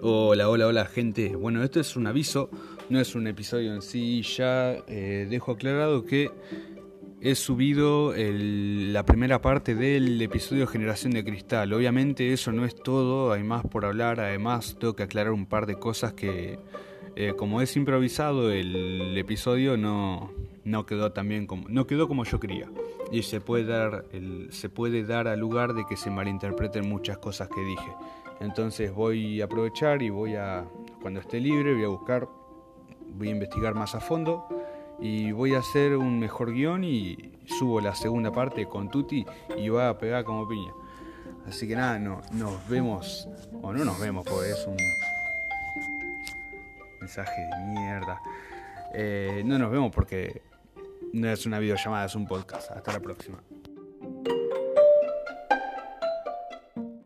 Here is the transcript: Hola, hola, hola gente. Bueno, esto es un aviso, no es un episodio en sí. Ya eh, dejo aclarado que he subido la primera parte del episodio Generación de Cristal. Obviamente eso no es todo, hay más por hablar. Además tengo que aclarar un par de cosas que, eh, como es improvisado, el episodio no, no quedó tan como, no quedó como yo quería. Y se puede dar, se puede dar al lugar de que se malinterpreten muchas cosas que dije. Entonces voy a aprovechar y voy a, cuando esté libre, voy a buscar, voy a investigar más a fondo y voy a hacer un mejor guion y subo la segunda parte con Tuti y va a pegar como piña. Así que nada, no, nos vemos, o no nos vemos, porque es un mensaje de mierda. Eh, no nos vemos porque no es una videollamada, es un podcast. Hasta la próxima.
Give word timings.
Hola, 0.00 0.48
hola, 0.48 0.68
hola 0.68 0.84
gente. 0.84 1.34
Bueno, 1.34 1.64
esto 1.64 1.80
es 1.80 1.96
un 1.96 2.06
aviso, 2.06 2.50
no 2.88 3.00
es 3.00 3.16
un 3.16 3.26
episodio 3.26 3.74
en 3.74 3.82
sí. 3.82 4.22
Ya 4.22 4.76
eh, 4.86 5.26
dejo 5.28 5.52
aclarado 5.52 6.04
que 6.04 6.30
he 7.20 7.34
subido 7.34 8.14
la 8.16 9.04
primera 9.04 9.42
parte 9.42 9.74
del 9.74 10.22
episodio 10.22 10.68
Generación 10.68 11.14
de 11.14 11.24
Cristal. 11.24 11.72
Obviamente 11.72 12.32
eso 12.32 12.52
no 12.52 12.64
es 12.64 12.76
todo, 12.76 13.32
hay 13.32 13.42
más 13.42 13.66
por 13.66 13.84
hablar. 13.84 14.20
Además 14.20 14.76
tengo 14.78 14.94
que 14.94 15.02
aclarar 15.02 15.32
un 15.32 15.46
par 15.46 15.66
de 15.66 15.74
cosas 15.80 16.12
que, 16.12 16.60
eh, 17.16 17.34
como 17.36 17.60
es 17.60 17.76
improvisado, 17.76 18.52
el 18.52 19.18
episodio 19.18 19.76
no, 19.76 20.32
no 20.68 20.84
quedó 20.86 21.12
tan 21.12 21.46
como, 21.46 21.68
no 21.68 21.86
quedó 21.86 22.08
como 22.08 22.24
yo 22.24 22.38
quería. 22.38 22.70
Y 23.10 23.22
se 23.22 23.40
puede 23.40 23.64
dar, 23.64 24.04
se 24.50 24.68
puede 24.68 25.04
dar 25.04 25.26
al 25.28 25.40
lugar 25.40 25.72
de 25.72 25.86
que 25.86 25.96
se 25.96 26.10
malinterpreten 26.10 26.88
muchas 26.88 27.18
cosas 27.18 27.48
que 27.48 27.60
dije. 27.62 27.92
Entonces 28.40 28.92
voy 28.92 29.40
a 29.40 29.46
aprovechar 29.46 30.02
y 30.02 30.10
voy 30.10 30.36
a, 30.36 30.64
cuando 31.00 31.20
esté 31.20 31.40
libre, 31.40 31.74
voy 31.74 31.84
a 31.84 31.88
buscar, 31.88 32.28
voy 33.14 33.28
a 33.28 33.30
investigar 33.30 33.74
más 33.74 33.94
a 33.94 34.00
fondo 34.00 34.46
y 35.00 35.32
voy 35.32 35.54
a 35.54 35.60
hacer 35.60 35.96
un 35.96 36.18
mejor 36.18 36.52
guion 36.52 36.84
y 36.84 37.32
subo 37.46 37.80
la 37.80 37.94
segunda 37.94 38.30
parte 38.30 38.66
con 38.66 38.90
Tuti 38.90 39.24
y 39.56 39.68
va 39.70 39.88
a 39.88 39.98
pegar 39.98 40.24
como 40.24 40.46
piña. 40.46 40.72
Así 41.46 41.66
que 41.66 41.74
nada, 41.74 41.98
no, 41.98 42.20
nos 42.32 42.68
vemos, 42.68 43.26
o 43.62 43.72
no 43.72 43.84
nos 43.84 43.98
vemos, 43.98 44.26
porque 44.26 44.50
es 44.50 44.66
un 44.66 44.76
mensaje 47.00 47.40
de 47.40 47.64
mierda. 47.72 48.20
Eh, 48.92 49.42
no 49.46 49.58
nos 49.58 49.70
vemos 49.70 49.90
porque 49.94 50.42
no 51.12 51.30
es 51.30 51.46
una 51.46 51.58
videollamada, 51.58 52.06
es 52.06 52.14
un 52.14 52.26
podcast. 52.26 52.70
Hasta 52.70 52.92
la 52.92 53.00
próxima. 53.00 53.42